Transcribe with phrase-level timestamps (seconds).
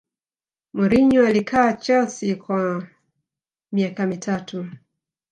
[0.73, 2.87] mourinho alikaa chelsea kwa
[3.71, 4.67] miaka mitatu